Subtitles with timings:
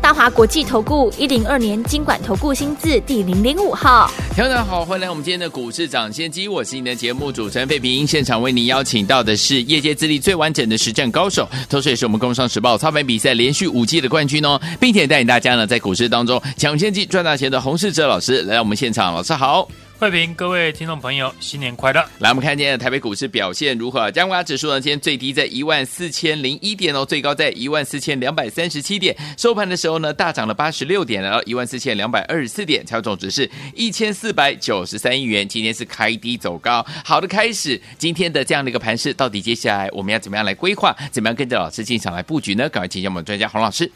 [0.00, 19.68] 大华国际投顾一零二年经管投顾新字第零零五号，听众好，欢迎来我们今天的股市抢先机，我是你的节目主持人费平，现场为您邀请到的是业界资历最完整的实战高手，同时也是我们工商时报操盘比赛连续五季的冠军哦，并且带领大家呢在股市当中抢先机赚大钱的洪世哲老师来到我们现场，老师好。
[19.98, 22.06] 慧平，各位听众朋友，新年快乐！
[22.18, 24.10] 来，我们看今天的台北股市表现如何？
[24.10, 24.78] 加权指数呢？
[24.78, 29.16] 今天最低在一万四千零一点哦，最高在一万四千两百三十七点。
[29.38, 35.48] 收盘的时候呢，大涨了八十六点，来到一万四千两百二十四点，成交总值是一千四百九十三亿元。
[35.48, 37.80] 今天是开低走高，好的开始。
[37.96, 40.94] 今天的这样的一个盘势，到底接下来我们要怎么样来规划？
[41.10, 42.68] 怎么样跟着老师进场来布局呢？
[42.68, 43.90] 赶快请教我们专家洪老师。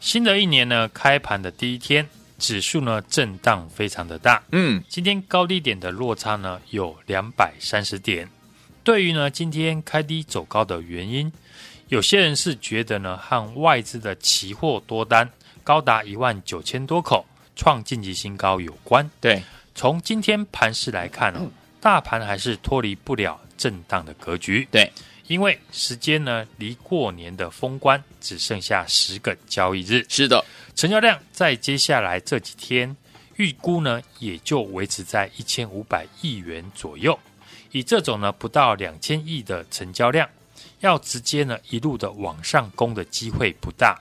[0.00, 2.08] 新的一年呢，开盘的第一天。
[2.42, 8.28] 指数呢震荡非常的大，嗯，今天高低点的落差呢有两百三十点。
[8.82, 11.32] 对于呢今天开低走高的原因，
[11.86, 15.30] 有些人是觉得呢和外资的期货多单
[15.62, 19.08] 高达一万九千多口创近期新高有关。
[19.20, 19.40] 对，
[19.76, 21.48] 从今天盘势来看呢，
[21.80, 24.66] 大盘还是脱离不了震荡的格局。
[24.72, 24.90] 对。
[25.28, 30.04] 因为时间呢，离过年的封关只剩下十个交易日。
[30.08, 32.96] 是的，成交量在接下来这几天
[33.36, 37.18] 预估呢，也就维持在一千五百亿元左右。
[37.70, 40.28] 以这种呢不到两千亿的成交量，
[40.80, 43.98] 要直接呢一路的往上攻的机会不大。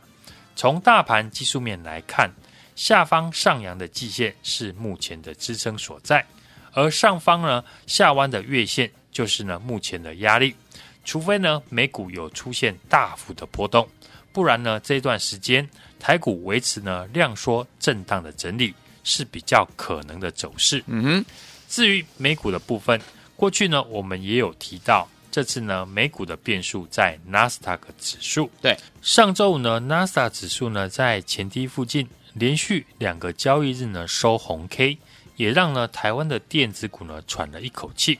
[0.55, 2.29] 从大盘技术面来看，
[2.75, 6.25] 下方上扬的季线是目前的支撑所在，
[6.73, 10.55] 而上方呢下弯的月线就是呢目前的压力。
[11.03, 13.87] 除非呢，美股有出现大幅的波动，
[14.31, 15.67] 不然呢，这段时间
[16.01, 20.83] 台股维持呢量缩震荡的整理是比较可能的走势。
[20.87, 21.25] 嗯哼，
[21.69, 22.99] 至于美股的部分，
[23.35, 28.49] 过去呢我们也有提到，这次呢美股的变数在纳斯达克指数。
[28.63, 34.97] 对，上周五呢纳斯达克指数呢在前低附近连续两个交易日呢收红 K，
[35.35, 38.19] 也让呢台湾的电子股呢喘了一口气。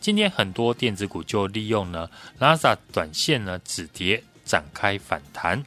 [0.00, 5.64] 今天很多电子股就利用呢，纳斯达克短线呢止跌展开反弹。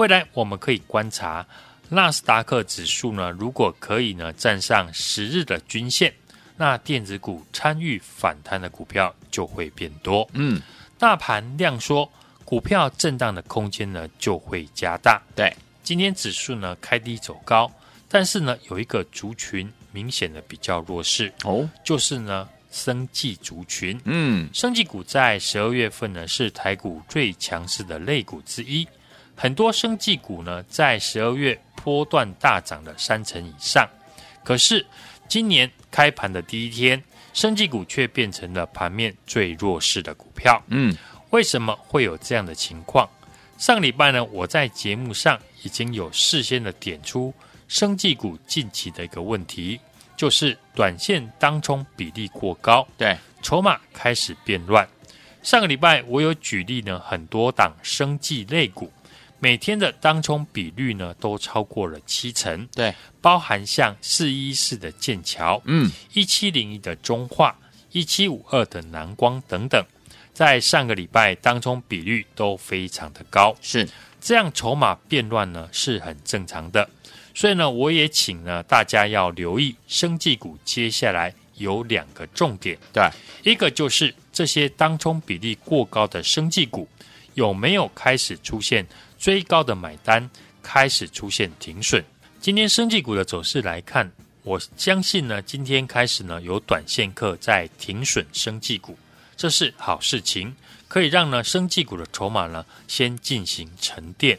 [0.00, 1.46] 未来我们可以观察
[1.90, 6.10] 纳斯达克指数呢，如果可以呢站上十日的均线，
[6.56, 10.26] 那电子股参与反弹的股票就会变多。
[10.32, 10.58] 嗯，
[10.98, 12.10] 大盘量缩，
[12.46, 15.20] 股票震荡的空间呢就会加大。
[15.36, 17.70] 对，今天指数呢开低走高，
[18.08, 22.48] 但是呢有一个族群明显的比较弱势哦，就是呢。
[22.72, 28.86] 生技族群，嗯，生技股在十二月份呢是台股最强势的类股之一，
[29.42, 33.88] 很多生技股呢在十二月波段大涨了三成以上。
[34.44, 34.84] 可是
[35.28, 37.02] 今年开盘的第一天，
[37.32, 40.62] 生技股却变成了盘面最弱势的股票。
[40.66, 40.94] 嗯，
[41.30, 43.08] 为什么会有这样的情况？
[43.56, 47.32] 上礼拜呢，我在节目上已经有事先的点出
[47.66, 49.80] 生技股近期的一个问题。
[50.18, 54.86] 就是短线当冲比例过高，对，筹码开始变乱。
[55.42, 58.92] 上个礼拜我有举例呢，很多档生技类股
[59.40, 67.58] 每天的当冲比率呢都超过了七成，对，包含像四一四的剑桥，嗯，一七零一的中化，
[67.90, 69.82] 一七五二的南光等等，
[70.32, 73.88] 在上个礼拜当冲比率都非常的高，是。
[74.22, 76.86] 这样筹码变乱呢是很正常的。
[77.34, 83.08] 所以呢，我也请呢大家要留意生技股，接下来有两个重点，对，
[83.50, 86.86] 一个就是这些当冲比例过高的生技股
[87.32, 88.86] 有没有开始出现
[89.20, 90.28] 追高的买单，
[90.62, 92.02] 开始出现停损。
[92.40, 94.10] 今天生技股的走势来看，
[94.42, 98.98] 我相信呢，今天开始呢有短线客在停损生技股，
[99.36, 100.56] 这是好事情，
[100.88, 104.38] 可以让呢生技股的筹码呢先进行沉淀。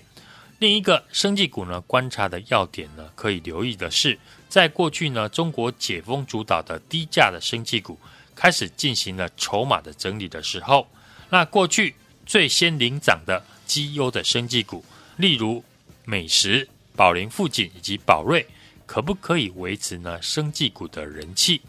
[0.58, 4.18] 另一个生技股呢，观察的要点呢，可以留意的是，
[4.50, 8.00] 在过去呢，中国解封主导的低价的生技股
[8.36, 10.88] 开始进行了筹码的整理的时候，
[11.30, 11.94] 那过去
[12.26, 14.84] 最先领涨的绩优的生技股，
[15.16, 15.64] 例如
[16.04, 18.46] 美食、宝林富锦以及宝瑞，
[18.86, 21.62] 可不可以维持呢生技股的人气？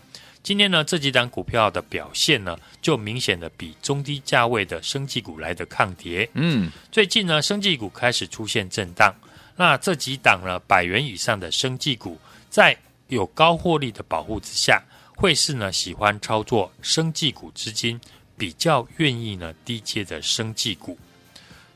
[0.43, 6.29] 今天呢，这几档股票的表现呢，就明显的比中低价位的生技股来的抗跌。
[6.35, 9.15] 嗯，最近呢，生技股开始出现震荡。
[9.55, 12.19] 那这几档呢，百元以上的生技股，
[12.51, 12.77] 在
[13.07, 14.83] 有高获利的保护之下，
[15.15, 18.01] 会是呢喜欢操作生技股资金
[18.37, 20.99] 比较愿意呢低阶的生技股。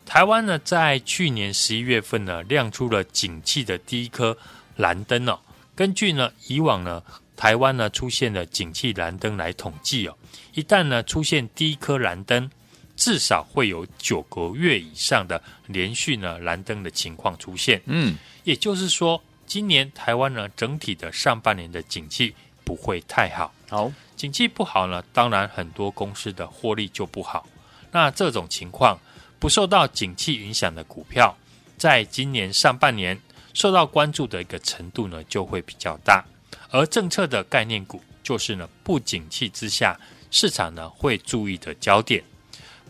[0.06, 4.38] 台湾呢，在去年十一月份呢，亮出了景气的第一颗
[4.76, 5.38] 蓝灯哦。
[5.74, 7.02] 根据呢以往呢，
[7.36, 10.16] 台湾呢出现了景气蓝灯来统计哦，
[10.54, 12.48] 一旦呢出现第一颗蓝灯，
[12.94, 17.82] 至少会有九个月以上的连续呢蓝灯的情况出现。
[17.86, 22.32] 嗯，也就是说，今年台湾呢整体的上半年的景气
[22.64, 23.52] 不会太好。
[23.68, 27.44] 好，景气不好呢，当然很多公司的获利就不好。
[27.90, 28.96] 那这种情况。
[29.38, 31.36] 不受到景气影响的股票，
[31.76, 33.18] 在今年上半年
[33.52, 36.24] 受到关注的一个程度呢，就会比较大。
[36.70, 39.98] 而政策的概念股，就是呢不景气之下，
[40.30, 42.22] 市场呢会注意的焦点。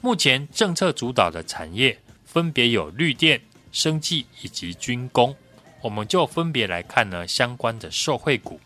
[0.00, 3.40] 目前政策主导的产业分别有绿电、
[3.72, 5.34] 生技以及军工，
[5.82, 8.60] 我们就分别来看呢相关的受惠股。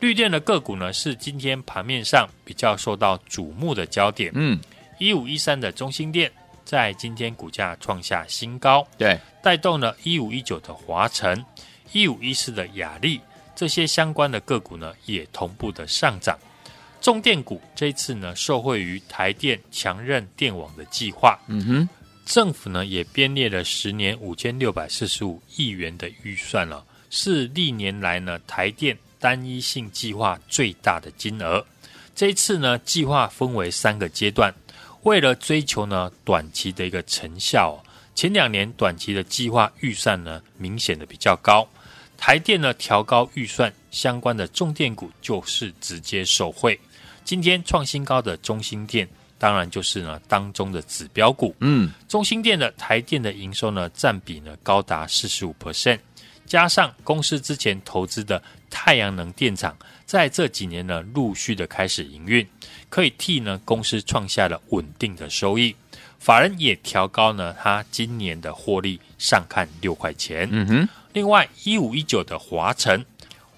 [0.00, 4.32] 绿电的个股呢，是今天盘面上比较受到瞩目的焦点。
[4.34, 4.58] 嗯，
[4.98, 6.32] 一五一三的中兴电。
[6.64, 11.44] 在今天股价创下新高，对，带动了一五一九的华晨、
[11.92, 13.20] 一五一四的雅力
[13.54, 16.38] 这些相关的个股呢，也同步的上涨。
[17.00, 21.88] 重电股这一次呢，受惠于台电强韧电网的计划，嗯哼，
[22.24, 31.64] 政府呢也编列了十年五千六百四十五亿元的预算了，是历年来呢台电单一性计划最大的金额。
[32.14, 34.54] 这一次呢，计划分为三个阶段。
[35.02, 37.82] 为了追求呢短期的一个成效，
[38.14, 41.68] 前两年短期的计划预算呢明显的比较高，
[42.16, 46.78] 台电呢调高预算，相关的重电股就是直接受惠。
[47.24, 49.08] 今天创新高的中兴电，
[49.38, 51.54] 当然就是呢当中的指标股。
[51.60, 55.98] 嗯，中兴电的台电的营收呢占比呢高达四十五 percent，
[56.46, 58.40] 加上公司之前投资的
[58.70, 59.76] 太阳能电厂，
[60.06, 62.46] 在这几年呢陆续的开始营运。
[62.92, 65.74] 可以替呢公司创下了稳定的收益，
[66.18, 70.46] 法人也调高呢他今年的获利上看六块钱。
[70.52, 73.06] 嗯哼，另外一五一九的华晨，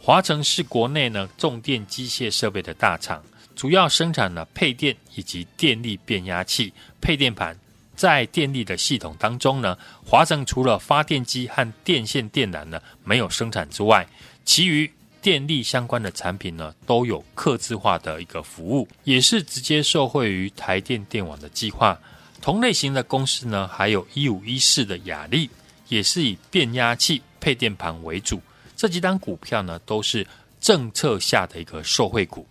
[0.01, 3.25] 华晨是国内呢重电机械设备的大厂，
[3.57, 7.59] 主要生产了配电以及电力变压器、配电盘。
[7.97, 14.07] 在电力的系统当中呢，华晨除了发电机和电线电缆呢没有生产之外，
[14.45, 14.89] 其余。
[15.25, 21.99] 电力相关的产品呢，都有客制化的一个服务，也是直接受惠于台电电网的计划。
[22.43, 25.49] 同类型的公司呢，还有一五一四的亚力，
[25.89, 28.39] 也是以变压器、配电盘为主。
[28.77, 30.27] 这几档股票呢，都是
[30.61, 32.47] 政策下的一个受惠股。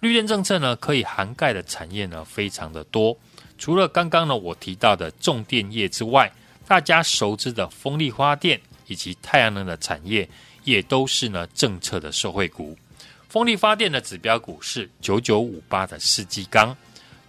[0.00, 3.16] 绿电政策呢，可以涵盖的产业呢，非常的多。
[3.58, 6.32] 除了刚刚呢我提到的重电业之外，
[6.66, 10.28] 大家熟知的风力发电以及太阳能的产业。
[10.68, 12.76] 也都是呢政策的受惠股，
[13.28, 16.76] 风力发电的指标股是九九五八的世纪钢。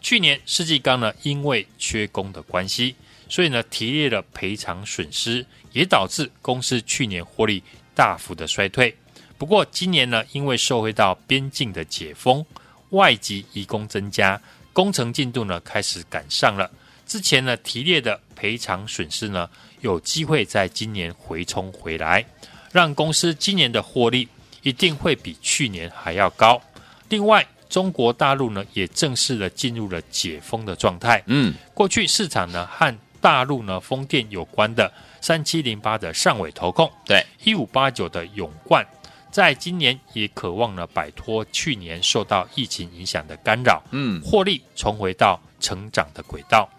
[0.01, 2.95] 去年世纪钢呢因为缺工的关系，
[3.30, 7.63] 所以呢提列了赔偿损失，也导致公司去年获利
[7.95, 8.94] 大幅的衰退。
[9.38, 12.45] 不过今年呢因为受惠到边境的解封，
[12.89, 14.42] 外籍移工增加，
[14.74, 16.69] 工程进度呢开始赶上了。
[17.06, 19.50] 之前呢提列的赔偿损失呢
[19.80, 22.25] 有机会在今年回冲回来。
[22.71, 24.27] 让公司今年的获利
[24.62, 26.62] 一定会比去年还要高。
[27.10, 31.24] 另外，中国大陆呢也正式的进入了解封的状态。
[31.27, 38.85] 嗯，过去市场呢和大陆呢风电有关的三七零八的上尾投控，对一五八九的永冠，
[39.31, 46.69] 在今年也渴望呢摆脱去年受到疫情影响的干扰，嗯，获利重回到成长的轨道。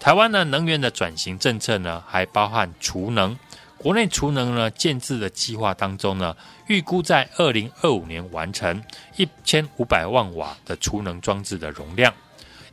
[0.00, 3.38] 台湾呢能源的转型政策呢还包含储能。
[3.82, 6.36] 国内储能呢建置的计划当中呢，
[6.68, 8.80] 预估在二零二五年完成
[9.16, 12.14] 一千五百万瓦的储能装置的容量，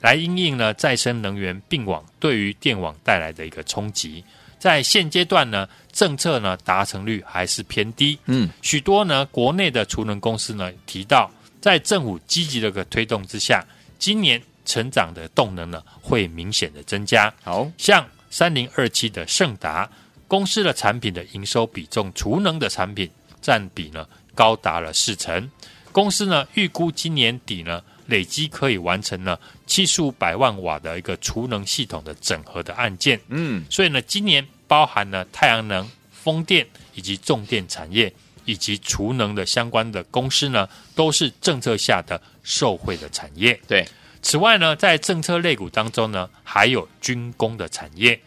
[0.02, 4.24] 来因应呢再生能源并网对于电网带来的一个冲击。
[4.60, 8.20] 在现阶段呢，政策呢达成率还是偏低。
[8.26, 13.66] 嗯，许多呢国内的储能公司呢提到，在政府积极的个推动之下，
[13.98, 17.34] 今年成长的动能呢会明显的增加。
[17.42, 19.90] 好像三零二七的盛达。
[20.30, 23.10] 公司的产品的营收比重，储能的产品
[23.42, 25.50] 占比呢高达了四成。
[25.92, 33.20] 公司呢预估今年底呢累积可以完成呢七十五百万瓦的一个储能系统的整合的案件。
[33.30, 38.14] 嗯，所以呢今年包含了太阳能、风电以及重电产业
[38.46, 43.60] 以及储能的相关的公司呢，都是政策下的受惠的产业。
[43.68, 43.84] 对，
[44.22, 48.20] 此外呢在政策类股当中呢，还有军工的产业。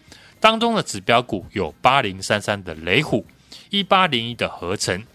[0.42, 3.24] 当中的指标股有八零三三的雷虎，
[3.70, 5.06] 一八零一的合成，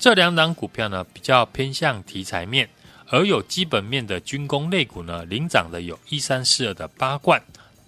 [0.00, 2.68] 这两档股票呢比较偏向题材面，
[3.06, 7.40] 而有基本面的军工类股呢领涨的有一三四二的八冠，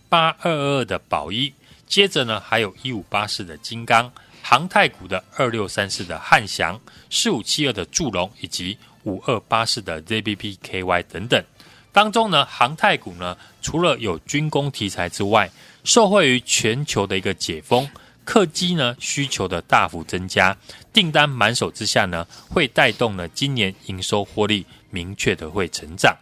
[0.08, 1.52] 八二二二的宝一，
[1.88, 4.08] 接着呢还有一五八四的金刚，
[4.40, 11.44] 航太股的二六三四的汉翔，四五七二的祝融，以及五二八四的 ZBPKY 等等。
[11.90, 15.50] 当中呢，航太股呢，除了有军工题材之外，
[15.84, 17.88] 受惠于全球的一个解封，
[18.24, 20.56] 客机呢需求的大幅增加，
[20.94, 26.16] 订单满手之下呢，会带动呢今年营收获利明确的会成长。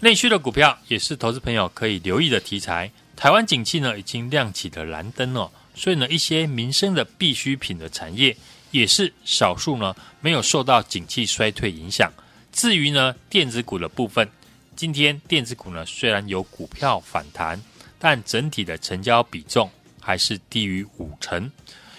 [0.00, 2.90] 内需的股票也是投资朋友可以留意的题材。
[3.16, 8.36] 台湾景气呢已经亮起了蓝灯哦，所以呢一些民生的必需品的产业
[8.70, 12.10] 也是少数呢没有受到景气衰退影响。
[12.52, 14.28] 至于呢电子股的部分。
[14.74, 17.62] 今天电子股呢，虽然有股票反弹，
[18.04, 21.48] 但整体的成交比重还是低于五成。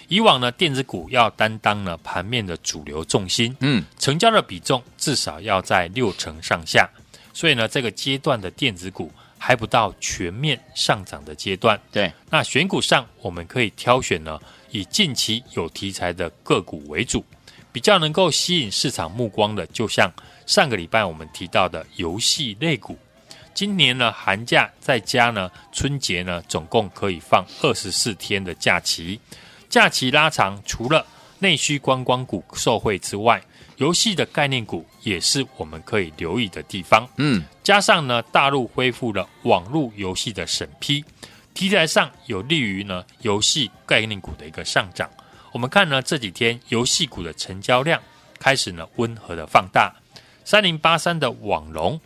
[0.10, 6.90] 以往呢，电子股要担当呢盘面的主流重心，嗯，成交的比重至少要在六成上下。
[7.32, 11.80] 所以呢，这个阶段的电子股还不到全面上涨的阶段。
[11.90, 14.38] 对，那选股上我们可以挑选呢，
[14.72, 17.24] 以近期有题材的个股为主，
[17.72, 20.12] 比较能够吸引市场目光的，就像。
[20.46, 22.98] 上个礼拜我们提到的游戏类股，
[23.54, 29.20] 今年呢寒假在家呢春节呢总共可以放二十四天的假期，
[29.70, 31.06] 假期拉长，除了
[31.40, 33.42] 内需观光股受惠之外，
[33.78, 37.08] 游戏的概念股也是我们可以留意的地方。
[37.18, 41.04] 嗯，加上呢大陆恢复了网络游戏的审批，
[41.54, 45.10] 题材上有利于呢游戏概念股的一个上涨。
[45.52, 48.02] 我们看呢这几天游戏股的成交量
[48.40, 49.94] 开始呢温和的放大。
[50.46, 52.00] 三零八三的网龙，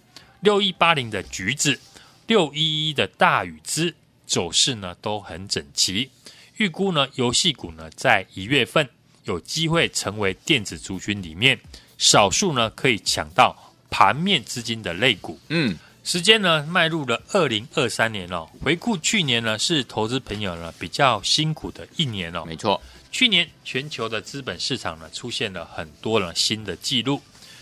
[0.47, 1.77] 六一八零的橘子，
[2.25, 3.93] 六一一的大宇资
[4.25, 6.09] 走势呢都很整齐。
[6.55, 8.87] 预估呢游戏股呢在一月份
[9.25, 11.59] 有机会成为电子族群里面
[11.97, 15.37] 少数呢可以抢到盘面资金的类股。
[15.49, 18.47] 嗯，时间呢迈入了二零二三年哦。
[18.63, 22.45] 回顾去年呢是投资朋友呢比较辛苦的一年哦。
[22.45, 27.21] 没错，去年全球的资本市场呢出现了很多了新的记录。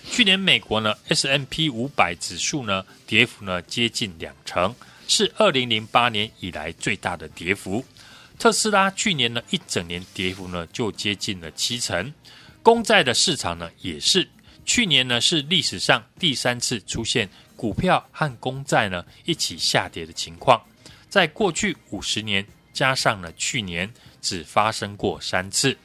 [0.10, 4.74] 去年美国呢 S&P 五百指数呢跌幅呢接近两成，
[5.08, 7.84] 是二零零八年以来最大的跌幅。
[8.40, 12.14] 特斯拉去年呢一整年跌幅呢就接近了七成。
[12.64, 14.28] 公债的市场呢也是
[14.66, 20.62] 去年呢是历史上第三次出现股票和公债呢一起下跌的情况，
[21.10, 25.78] 在过去五十年加上了去年只发生过三次。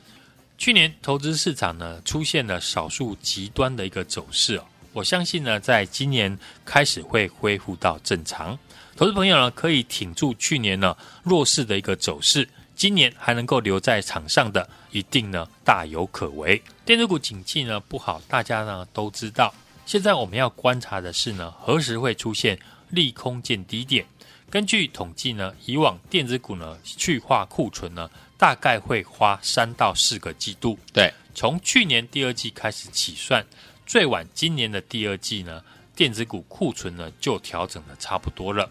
[0.60, 8.58] 去年投资市场呢出现了少数极端的一个走势哦，我相信呢，在今年开始会恢复到正常。
[8.94, 16.62] 投资朋友呢可以挺住去年呢弱势的一个走势，今年还能够留在场上的，一定呢大有可为。
[16.84, 19.54] 电子股景气呢不好，大家呢都知道。
[19.86, 22.58] 现在我们要观察的是呢，何时会出现
[22.90, 24.04] 利空见低点？
[24.50, 28.10] 根据统计呢，以往电子股呢去化库存呢。
[28.40, 30.78] 大概会花三到四个季度。
[30.94, 33.44] 对，从去年第二季开始起算，
[33.84, 35.62] 最晚今年的第二季呢，
[35.94, 38.70] 电子股库存呢就调整的差不多了。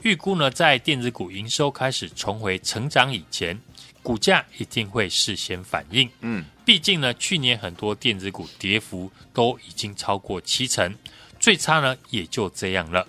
[0.00, 3.60] 预估呢，在电子股营收开始重回成长以前，
[4.02, 6.08] 股价一定会事先反应。
[6.22, 10.96] 嗯，毕竟呢，去年很多电子股跌幅都已经超过七成，
[11.38, 13.06] 最差呢也就这样了。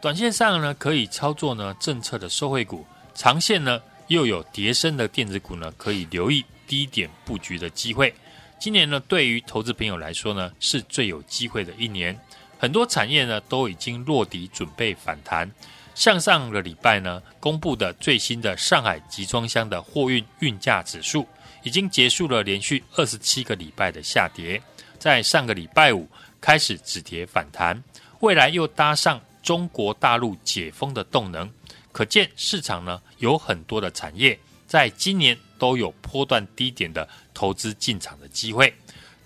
[0.00, 3.80] 短线上呢，可以操作呢政策的受惠股，长线呢。
[4.08, 8.14] 又有跌升的电子股呢，可以留意低点布局的机会。
[8.58, 12.18] 今年呢，对于投资朋友来说呢，是最有机会的一年。
[12.58, 15.50] 很多产业呢都已经落底，准备反弹。
[15.94, 21.26] 向上个礼拜呢，公布的最新的上海集装箱的货运运价指数，
[21.64, 24.62] 已经结束了连续二十七个礼拜的下跌，
[24.98, 26.08] 在上个礼拜五
[26.40, 27.82] 开始止跌反弹。
[28.20, 31.50] 未来又搭上中国大陆解封的动能。
[31.92, 38.74] 可见市场呢有很多的产业，在今年都有波段低点的投资进场的机会。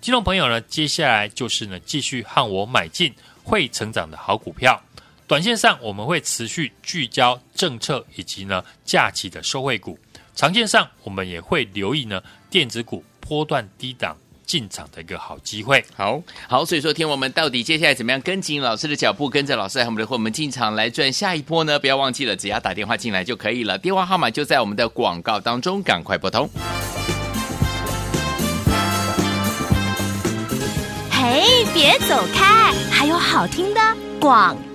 [0.01, 4.81] 听众朋友呢，接下来就是呢继续和我买进会成长的好股票。
[5.25, 9.97] 短线上我们会持续聚焦政策以及呢假期的收惠股，
[10.35, 14.15] 长线上我们也会留意呢电子股波段低档。
[14.47, 21.77] 进场的一个好机会，好好，所以说，听我们到底接下来怎么样跟紧老师的脚步，跟着老师和我们的伙伴进场来赚下一波呢？
[21.77, 26.49] 不要忘记了，只要打电话进来就可以了，电话号码就在我们的广告当中，赶快拨通。
[31.11, 33.81] 嘿，别走开，还有好听的
[34.19, 34.66] 广告。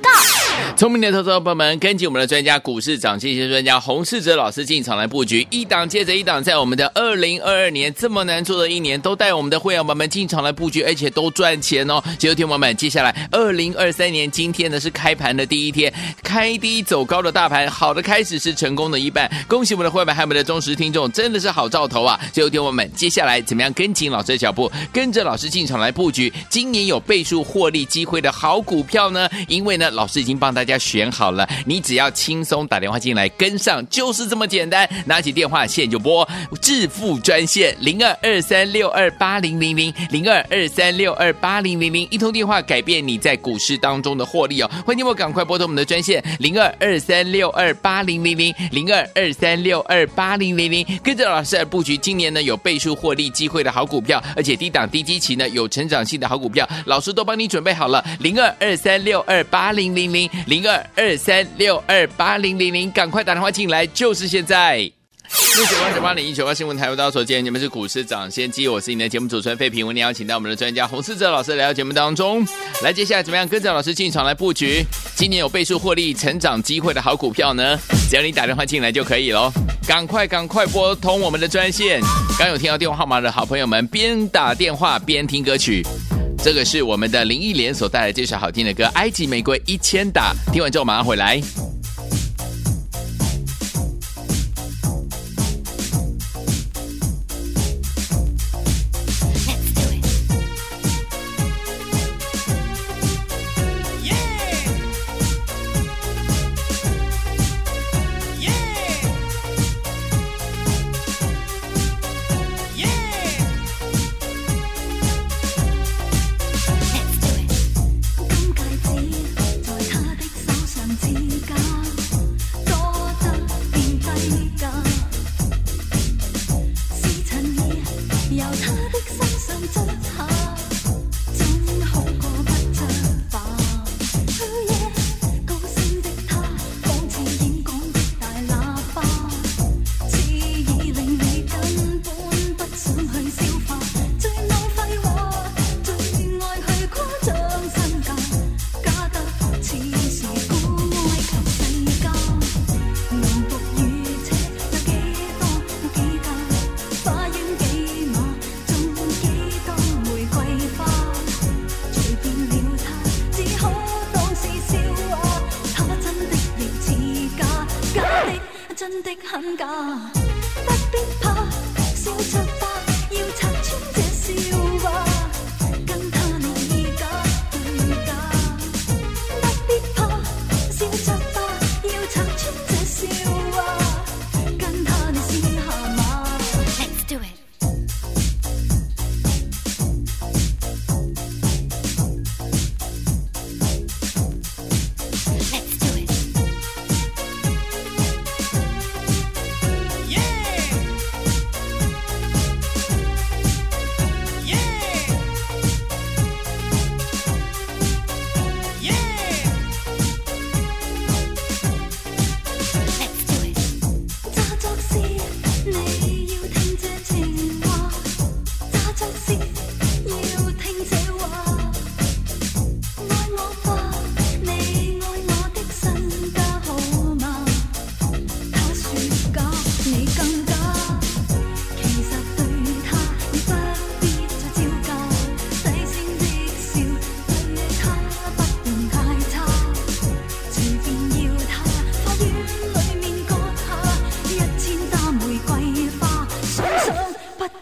[0.76, 12.02] 聪明的投资者朋友们，跟紧我们的专家股市涨跌专家洪世哲老师进场来布局，一档接着一档，在我们的二零二二年这么难做的一年，都带我们的会员朋友们进场来布局，而且都赚钱哦。
[12.18, 15.92] 结果听友们，接下来二零二三年今天呢是开盘的第一天，
[16.22, 19.30] 开低走高的大盘，好的开始是成功的一半。
[19.48, 22.18] 恭喜我们的会员还有我们的忠实听众，真的是好兆头啊！
[22.32, 29.28] 结果听友们，接下来怎么样跟紧老师的脚步，跟着老师进场来布局，今年有倍数获利机会的好股票呢？
[29.48, 34.88] 因为呢，老师已经帮大家选好了，你只要轻松打电话进来跟上，就是这么简单。
[35.06, 36.28] 拿起电话线就拨
[36.60, 44.70] 致富专线零二二三六二八零零零零二二三六二八零零零，一通电话改变你在股市当中的获利哦。
[44.86, 64.90] 欢迎我赶快拨通我们的专线零二二三六二八零零零零二二三六二八零零零，跟着老师来布局，今年呢有倍数获利机会的好股票，而且低档低基期呢有成长性的好股票，老师都帮你准备好了零二二三六二八零零零零二二三六二八零零零，赶快打电话进来，就是现在。
[65.56, 72.46] 六九八九八零一九八新闻台，为大家所见，你们是股市涨先机，我是你的节目主持人费平，为你邀请到我们的专家洪士哲老师来到节目当中。
[72.82, 74.84] 来，接下来怎么样跟着老师进场来布局
[75.14, 77.78] 今年有倍数获利成长机会的好股票呢？
[78.10, 79.50] 只要你打电话进来就可以喽，
[79.86, 82.00] 赶快赶快拨通我们的专线。
[82.38, 85.82] 刚有听到电话号码的好朋友们，边打电话边听歌曲。
[86.42, 91.40] 这个是我们的林忆莲所带来这首好听的歌《埃及玫瑰一千打》，听完之后马上回来。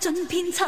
[0.00, 0.66] 尽偏差。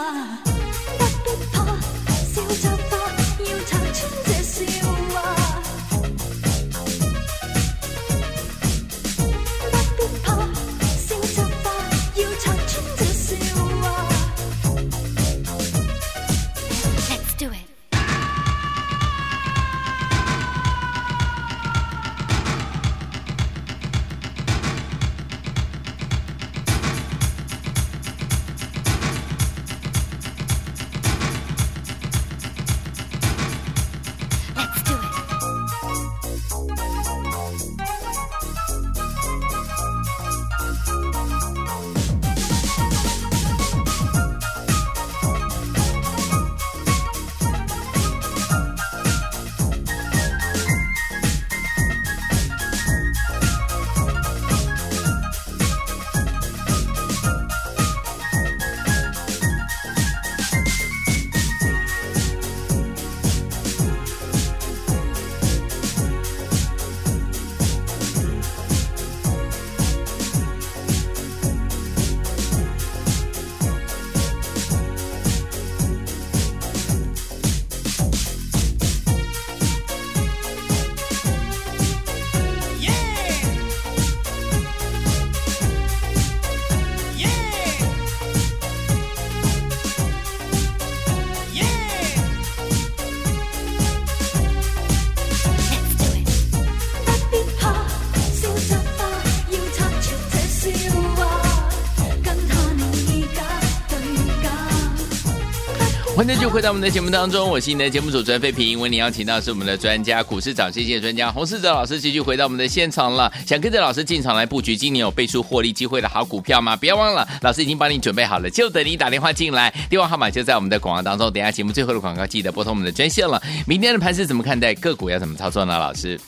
[106.23, 108.79] 欢迎继续回到我们的节目当中，我是你的节目主持人费平。
[108.79, 113.29] 为你邀请到是我们的专家，股市涨跌线专家洪世哲老师，继续回到我们的现场了。
[113.45, 116.77] 想跟着老师进场来布局今年有倍数获利机会的好股票吗？
[116.77, 119.69] 不要忘了，老师已经帮你准备好了，就等你打电话进来。
[119.91, 121.29] 电话号码就在我们的广告当中。
[121.33, 123.43] 等一下节目最后的广告，记得拨通我们的专线了。
[123.67, 124.73] 明天的盘是怎么看待？
[124.77, 125.77] 个股要怎么操作呢？
[125.77, 126.21] 老师，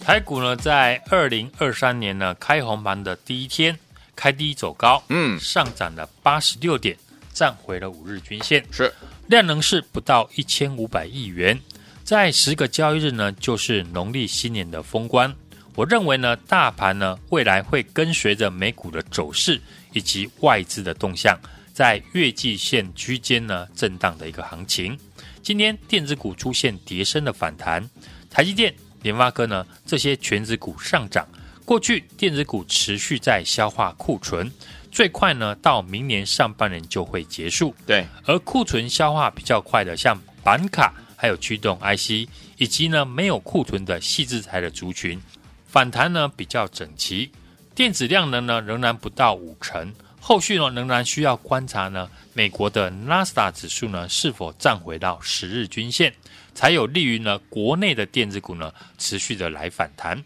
[0.00, 3.78] 台股呢，在二零二三年呢开红盘的第一天，
[4.16, 6.96] 开低走高，嗯，上涨了八十六点，
[7.34, 8.90] 站回了五日均线，是。
[9.26, 11.58] 量能是不到一千五百亿元，
[12.02, 15.34] 在十个交易日呢，就是农历新年的封关。
[15.74, 19.60] 我认为呢，大盘呢未来会跟随着美股的走势
[19.92, 21.38] 以及外资的动向，
[21.72, 24.96] 在月季线区间呢震荡的一个行情。
[25.42, 27.88] 今天电子股出现跌升的反弹，
[28.30, 31.26] 台积电、联发科呢这些权值股上涨。
[31.64, 34.52] 过去电子股持续在消化库存。
[34.94, 37.74] 最快呢，到明年上半年就会结束。
[37.84, 45.20] 对，而库存消化比较快的，像板卡、还有驱动 IC，以及呢没有库存的细制材的族群，
[45.66, 47.32] 反弹呢比较整齐。
[47.74, 56.14] 电子量能呢仍然不到五成，后续呢仍然需要观察呢美国的纳斯达指数呢是否站回到十日均线，
[56.54, 60.22] 才有利于呢国内的电子股呢持续的来反弹。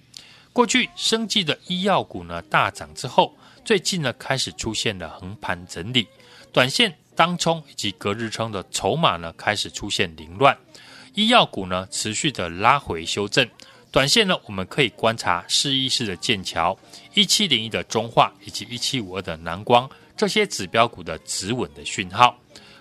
[0.59, 3.33] 过去生技的医药股呢大涨之后。
[3.64, 6.05] 最近呢，开始出现了横盘整理，
[6.53, 10.59] 短线当冲以及隔日冲的筹码呢，开始出现凌乱。
[11.14, 13.49] 医药股呢，持续的拉回修正。
[13.92, 16.77] 短线呢，我们可以观察四一四的剑桥、
[17.14, 22.37] 一七零一的中化以及一七五二的南光这些指标股的止稳的讯号。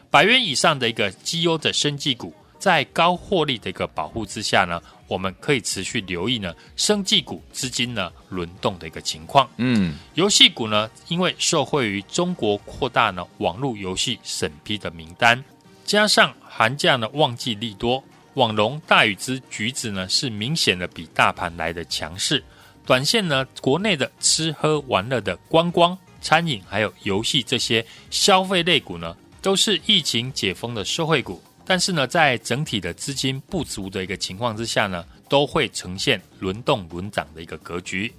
[0.10, 9.48] 百元以上的一个绩优的生技股，在高获利的一个保护之下呢，我们可以持续留意呢，生技股资金呢轮动的一个情况。
[9.58, 15.44] 嗯，游戏股呢，因为受惠于中国扩大呢网络游戏审批的名单，
[15.86, 22.44] 加上寒假呢旺季利多，网龙、大禹之、橘子呢是明显的比大盘来的强势。
[22.86, 31.42] 短线呢，国内的吃喝玩乐的观光、餐饮还有游戏这些消费类股呢，都是疫情解封的受惠股。
[31.70, 38.12] 但是呢，在整体的资金不足的一个情况之下呢，都会呈现轮动轮涨的一个格局。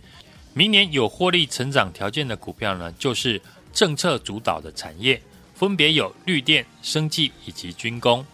[0.53, 3.41] 明年有获利成长条件的股票呢，就是
[3.73, 5.19] 政策主导的产业，
[5.55, 8.25] 分别有绿电、生技以及军工。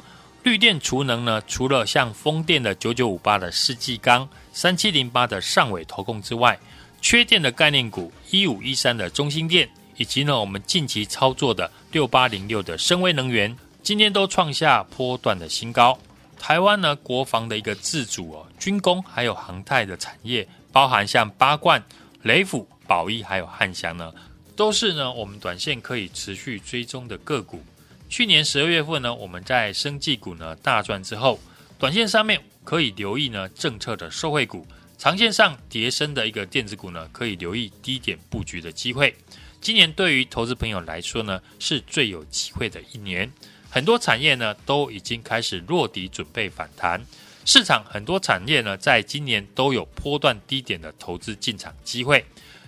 [0.42, 6.59] 绿电储能呢，除了像风电的九九五八的世纪钢、三七零八的上尾投控之外，
[7.00, 13.57] 缺电的概念股一五一三的中兴电，以及呢我们近期操作的六八零六的升威能源。
[13.85, 15.99] 今天都创下波段的新高。
[16.38, 21.85] 台湾呢，国防的一个自主哦，军工还有航太的产业，包含像八冠、
[22.23, 24.11] 雷虎、宝一还有汉翔呢，
[24.57, 27.62] 都是呢我们短线可以持续追踪的个股。
[28.09, 31.38] 去年十二月份呢，我们在生技股呢大赚之后，
[31.79, 34.66] 短线上面可以留意呢政策的受惠股，
[34.97, 39.14] 长线上叠升的一个电子股呢，可以留意低点布局的机会。
[39.61, 43.31] 今年对于投资朋友来说呢，是最有机会的一年。
[43.75, 47.05] 很多产业呢都已经开始落底，准备反弹。
[47.45, 52.25] 市场很多产业呢，在今年都有波段低点的投资进场机会。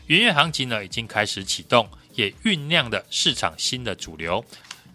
[0.09, 4.45] 元月行情呢已经开始启动，也酝酿的市场新的主流。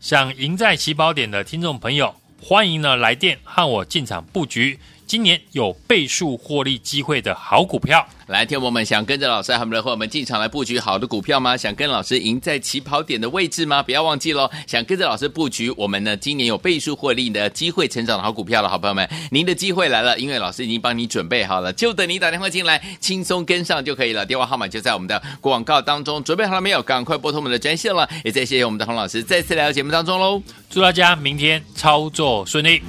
[0.01, 4.77] 想赢在起跑点的听众朋友，欢迎呢来电和我进场布局。
[5.11, 11.57] 今年有倍数获利机会的好股票，来，天我们想跟着老师和我们的伙伴们进场来布局好的股票吗？
[11.57, 13.83] 想跟老师赢在起跑点的位置吗？
[13.83, 14.49] 不要忘记喽！
[14.65, 24.25] 想跟着老师布局，我们呢今年有倍数获利的机会成长的好股票了好朋友们，您的机会来了，因为老师已经帮你准备好了，就等你打电话进来，轻松跟上就可以了。
[24.25, 26.81] 电话号码就在我们的广告当中，准备好了没有？
[26.81, 28.07] 赶快拨通我们的专线了。
[28.23, 30.41] 也再谢谢我们的洪老师再次来到节目当中喽！
[30.69, 32.81] 祝大家明天操作顺利。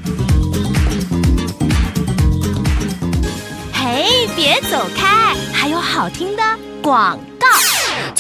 [3.95, 6.43] 哎，别走开，还有好听的
[6.83, 7.19] 广。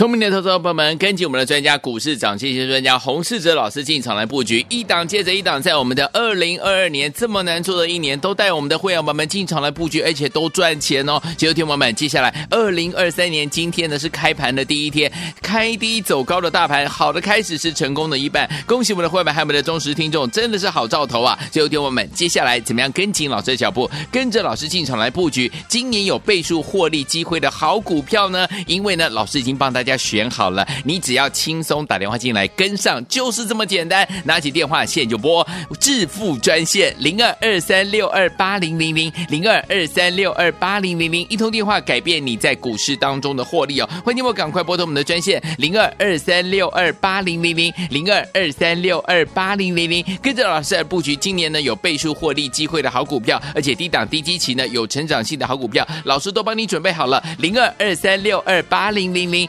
[0.02, 11.22] 聪明的投资者朋友们，跟紧我们的专家股市涨跌线专家洪世哲老师进场来布局，一档接着一档，在我们的二零二二年这么难做的一年，都带我们的会员朋友们进场来布局，而且都赚钱哦。
[11.36, 15.08] 结果听友们，接下来二零二三年今天呢是开盘的第一天，
[15.40, 18.50] 开低走高的大盘，好的开始是成功的一半。
[18.66, 21.38] 恭喜我们的会员还有我们的忠实听众，真的是好兆头啊！
[21.52, 28.48] 最后听友们，接下来怎么样跟紧老师的脚步，跟着老师进场来布局，今年有倍数获利机会的好股票呢？
[28.66, 29.91] 因为呢，老师已经帮大家。
[29.92, 34.06] 家选好了，你只要轻松打电话进来跟上，就是这么简单。
[34.24, 35.46] 拿起电话线就拨
[35.78, 43.88] 致富专线零二二三六二八零零零零二二三六二八零零零，一通电话改变你在股市当中的获利哦。
[44.04, 59.48] 欢迎我赶快拨通我们的专线零二二三六二八零零零零二二三六二八零零零，跟着老师来布局今年呢有倍数获利机会的好股票，而且低档低基期呢有成长性的好股票，老师都帮你准备好了零二二三六二八零零零